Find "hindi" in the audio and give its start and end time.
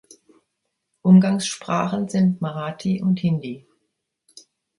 3.19-3.67